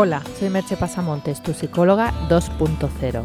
[0.00, 3.24] Hola, soy Merche Pasamontes, tu psicóloga 2.0.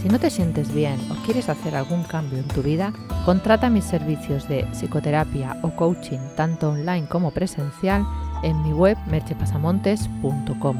[0.00, 2.92] Si no te sientes bien o quieres hacer algún cambio en tu vida,
[3.24, 8.06] contrata mis servicios de psicoterapia o coaching, tanto online como presencial,
[8.44, 10.76] en mi web merchepasamontes.com.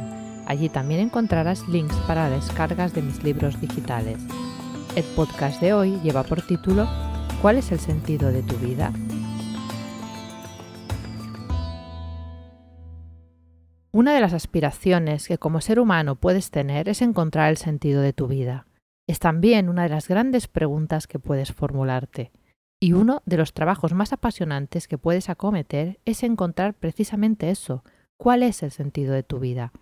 [0.46, 4.18] Allí también encontrarás links para descargas de mis libros digitales.
[4.95, 6.86] El podcast de hoy lleva por título
[7.40, 8.93] ¿Cuál es el sentido de tu vida?
[13.95, 18.14] Una de las aspiraciones que como ser humano puedes tener es encontrar el sentido de
[18.14, 18.66] tu vida.
[19.07, 22.32] Es también una de las grandes preguntas que puedes formularte.
[22.80, 27.85] Y uno de los trabajos más apasionantes que puedes acometer es encontrar precisamente eso,
[28.16, 29.72] cuál es el sentido de tu vida.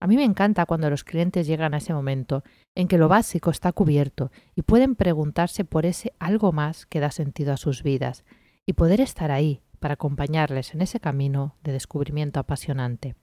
[0.00, 2.42] A mí me encanta cuando los clientes llegan a ese momento
[2.74, 7.12] en que lo básico está cubierto y pueden preguntarse por ese algo más que da
[7.12, 8.24] sentido a sus vidas
[8.66, 13.14] y poder estar ahí para acompañarles en ese camino de descubrimiento apasionante.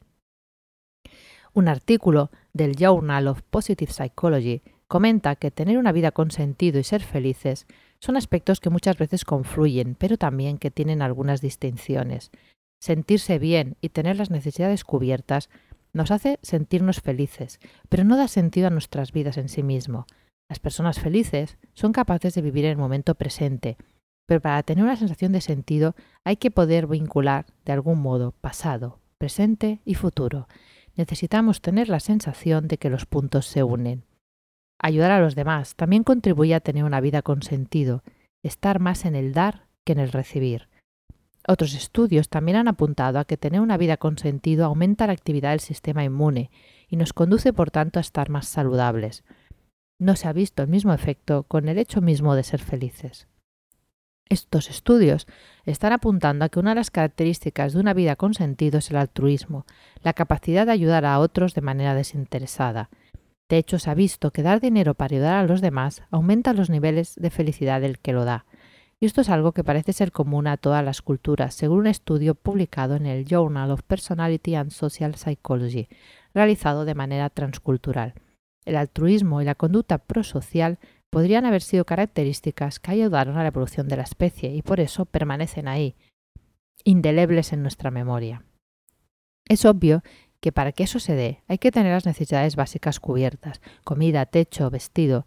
[1.54, 6.84] Un artículo del Journal of Positive Psychology comenta que tener una vida con sentido y
[6.84, 7.68] ser felices
[8.00, 12.32] son aspectos que muchas veces confluyen, pero también que tienen algunas distinciones.
[12.82, 15.50] Sentirse bien y tener las necesidades cubiertas
[15.92, 17.60] nos hace sentirnos felices,
[17.90, 20.06] pero no da sentido a nuestras vidas en sí mismo.
[20.50, 23.78] Las personas felices son capaces de vivir en el momento presente,
[24.28, 29.00] pero para tener una sensación de sentido hay que poder vincular de algún modo pasado,
[29.18, 30.48] presente y futuro
[31.00, 34.04] necesitamos tener la sensación de que los puntos se unen.
[34.78, 38.04] Ayudar a los demás también contribuye a tener una vida con sentido,
[38.44, 40.68] estar más en el dar que en el recibir.
[41.48, 45.52] Otros estudios también han apuntado a que tener una vida con sentido aumenta la actividad
[45.52, 46.52] del sistema inmune
[46.90, 49.24] y nos conduce por tanto a estar más saludables.
[50.00, 53.30] No se ha visto el mismo efecto con el hecho mismo de ser felices.
[54.32, 55.26] Estos estudios
[55.66, 58.98] están apuntando a que una de las características de una vida con sentido es el
[58.98, 59.66] altruismo,
[60.04, 62.92] la capacidad de ayudar a otros de manera desinteresada.
[63.50, 66.70] De hecho, se ha visto que dar dinero para ayudar a los demás aumenta los
[66.70, 68.46] niveles de felicidad del que lo da.
[69.00, 72.36] Y esto es algo que parece ser común a todas las culturas, según un estudio
[72.36, 75.88] publicado en el Journal of Personality and Social Psychology,
[76.36, 78.14] realizado de manera transcultural.
[78.66, 80.78] El altruismo y la conducta prosocial
[81.10, 85.06] podrían haber sido características que ayudaron a la evolución de la especie y por eso
[85.06, 85.96] permanecen ahí,
[86.84, 88.44] indelebles en nuestra memoria.
[89.48, 90.04] Es obvio
[90.40, 94.70] que para que eso se dé hay que tener las necesidades básicas cubiertas, comida, techo,
[94.70, 95.26] vestido,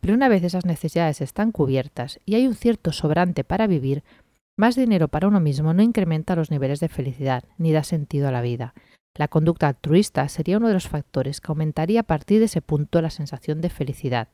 [0.00, 4.02] pero una vez esas necesidades están cubiertas y hay un cierto sobrante para vivir,
[4.56, 8.32] más dinero para uno mismo no incrementa los niveles de felicidad ni da sentido a
[8.32, 8.74] la vida.
[9.14, 13.02] La conducta altruista sería uno de los factores que aumentaría a partir de ese punto
[13.02, 14.28] la sensación de felicidad.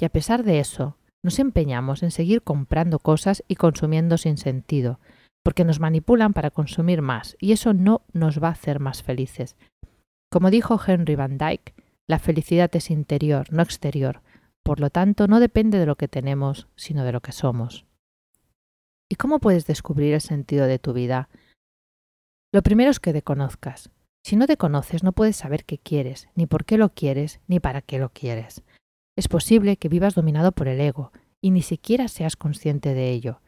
[0.00, 4.98] Y a pesar de eso, nos empeñamos en seguir comprando cosas y consumiendo sin sentido,
[5.44, 9.56] porque nos manipulan para consumir más y eso no nos va a hacer más felices.
[10.32, 11.74] Como dijo Henry Van Dyke,
[12.08, 14.22] la felicidad es interior, no exterior,
[14.62, 17.84] por lo tanto no depende de lo que tenemos, sino de lo que somos.
[19.10, 21.28] ¿Y cómo puedes descubrir el sentido de tu vida?
[22.52, 23.90] Lo primero es que te conozcas.
[24.24, 27.60] Si no te conoces no puedes saber qué quieres, ni por qué lo quieres, ni
[27.60, 28.62] para qué lo quieres.
[29.20, 33.42] Es posible que vivas dominado por el ego y ni siquiera seas consciente de ello.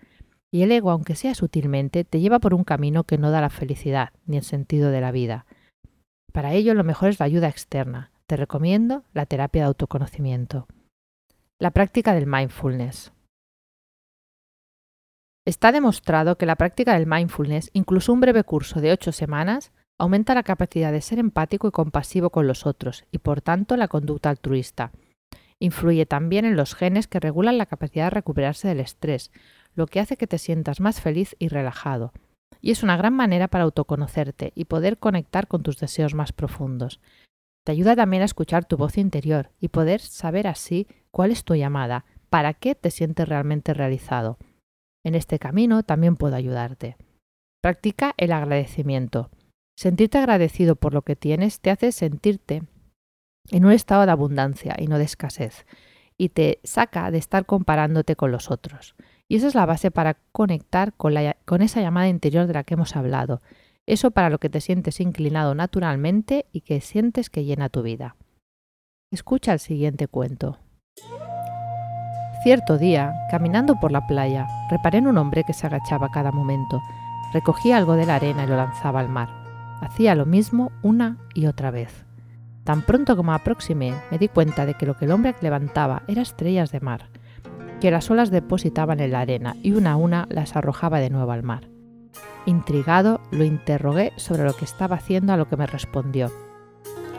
[0.50, 3.48] Y el ego, aunque sea sutilmente, te lleva por un camino que no da la
[3.48, 5.46] felicidad ni el sentido de la vida.
[6.30, 8.10] Para ello lo mejor es la ayuda externa.
[8.26, 10.68] Te recomiendo la terapia de autoconocimiento.
[11.58, 13.14] La práctica del mindfulness.
[15.46, 20.34] Está demostrado que la práctica del mindfulness, incluso un breve curso de ocho semanas, aumenta
[20.34, 24.28] la capacidad de ser empático y compasivo con los otros y por tanto la conducta
[24.28, 24.92] altruista.
[25.62, 29.30] Influye también en los genes que regulan la capacidad de recuperarse del estrés,
[29.76, 32.12] lo que hace que te sientas más feliz y relajado.
[32.60, 37.00] Y es una gran manera para autoconocerte y poder conectar con tus deseos más profundos.
[37.64, 41.54] Te ayuda también a escuchar tu voz interior y poder saber así cuál es tu
[41.54, 44.38] llamada, para qué te sientes realmente realizado.
[45.04, 46.96] En este camino también puedo ayudarte.
[47.62, 49.30] Practica el agradecimiento.
[49.78, 52.64] Sentirte agradecido por lo que tienes te hace sentirte
[53.50, 55.66] en un estado de abundancia y no de escasez,
[56.16, 58.94] y te saca de estar comparándote con los otros.
[59.28, 62.74] Y esa es la base para conectar con, con esa llamada interior de la que
[62.74, 63.40] hemos hablado,
[63.86, 68.16] eso para lo que te sientes inclinado naturalmente y que sientes que llena tu vida.
[69.10, 70.58] Escucha el siguiente cuento.
[72.42, 76.80] Cierto día, caminando por la playa, reparé en un hombre que se agachaba cada momento.
[77.32, 79.28] Recogía algo de la arena y lo lanzaba al mar.
[79.80, 82.04] Hacía lo mismo una y otra vez.
[82.64, 86.22] Tan pronto como aproximé, me di cuenta de que lo que el hombre levantaba era
[86.22, 87.08] estrellas de mar,
[87.80, 91.32] que las olas depositaban en la arena y una a una las arrojaba de nuevo
[91.32, 91.68] al mar.
[92.46, 96.30] Intrigado, lo interrogué sobre lo que estaba haciendo a lo que me respondió.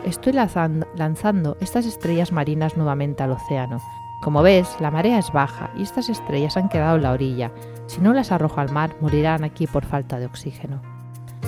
[0.06, 3.80] estoy lanzando estas estrellas marinas nuevamente al océano.
[4.22, 7.52] Como ves, la marea es baja y estas estrellas han quedado en la orilla.
[7.86, 10.80] Si no las arrojo al mar, morirán aquí por falta de oxígeno.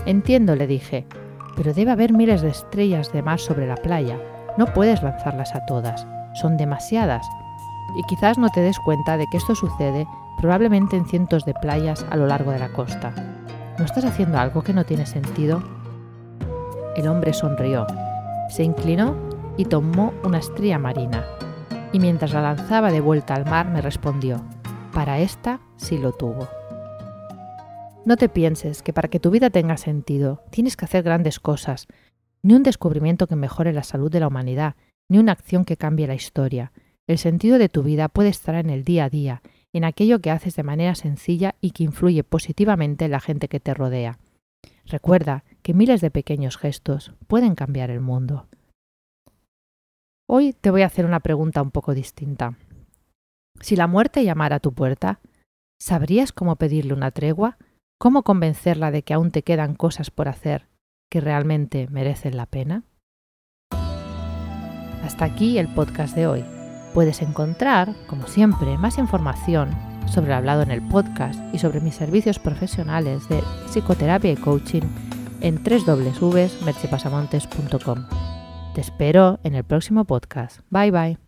[0.04, 1.06] Entiendo, le dije,
[1.56, 4.18] pero debe haber miles de estrellas de mar sobre la playa.
[4.58, 6.06] No puedes lanzarlas a todas.
[6.34, 7.26] Son demasiadas.
[7.96, 10.06] Y quizás no te des cuenta de que esto sucede
[10.38, 13.12] probablemente en cientos de playas a lo largo de la costa.
[13.78, 15.62] ¿No estás haciendo algo que no tiene sentido?
[16.94, 17.86] El hombre sonrió,
[18.48, 19.16] se inclinó
[19.56, 21.24] y tomó una estrella marina.
[21.92, 24.42] Y mientras la lanzaba de vuelta al mar me respondió,
[24.92, 26.48] para esta sí lo tuvo.
[28.06, 31.88] No te pienses que para que tu vida tenga sentido tienes que hacer grandes cosas,
[32.40, 34.76] ni un descubrimiento que mejore la salud de la humanidad,
[35.08, 36.70] ni una acción que cambie la historia.
[37.08, 39.42] El sentido de tu vida puede estar en el día a día,
[39.72, 43.58] en aquello que haces de manera sencilla y que influye positivamente en la gente que
[43.58, 44.20] te rodea.
[44.84, 48.46] Recuerda que miles de pequeños gestos pueden cambiar el mundo.
[50.28, 52.56] Hoy te voy a hacer una pregunta un poco distinta.
[53.60, 55.18] Si la muerte llamara a tu puerta,
[55.80, 57.58] ¿sabrías cómo pedirle una tregua?
[57.98, 60.68] ¿Cómo convencerla de que aún te quedan cosas por hacer
[61.10, 62.84] que realmente merecen la pena?
[65.02, 66.44] Hasta aquí el podcast de hoy.
[66.92, 69.70] Puedes encontrar, como siempre, más información
[70.06, 74.82] sobre el hablado en el podcast y sobre mis servicios profesionales de psicoterapia y coaching
[75.40, 78.06] en www.merchipasamontes.com.
[78.74, 80.60] Te espero en el próximo podcast.
[80.70, 81.25] Bye bye.